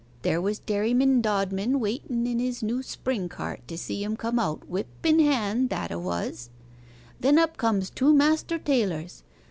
[0.23, 4.67] There was Dairyman Dodman waiten in his new spring cart to see 'em come out
[4.67, 6.49] whip in hand that 'a was.
[7.19, 9.21] Then up comes two master tailors.